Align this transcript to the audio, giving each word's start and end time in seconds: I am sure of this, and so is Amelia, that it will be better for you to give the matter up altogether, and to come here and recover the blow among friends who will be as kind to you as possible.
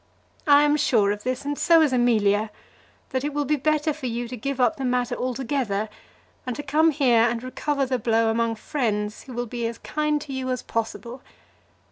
I 0.47 0.63
am 0.63 0.77
sure 0.77 1.11
of 1.11 1.21
this, 1.21 1.45
and 1.45 1.55
so 1.59 1.79
is 1.83 1.93
Amelia, 1.93 2.49
that 3.11 3.23
it 3.23 3.35
will 3.35 3.45
be 3.45 3.55
better 3.55 3.93
for 3.93 4.07
you 4.07 4.27
to 4.29 4.35
give 4.35 4.57
the 4.57 4.83
matter 4.83 5.13
up 5.13 5.21
altogether, 5.21 5.89
and 6.43 6.55
to 6.55 6.63
come 6.63 6.89
here 6.89 7.21
and 7.21 7.43
recover 7.43 7.85
the 7.85 7.99
blow 7.99 8.31
among 8.31 8.55
friends 8.55 9.25
who 9.25 9.33
will 9.33 9.45
be 9.45 9.67
as 9.67 9.77
kind 9.77 10.19
to 10.21 10.33
you 10.33 10.49
as 10.49 10.63
possible. 10.63 11.21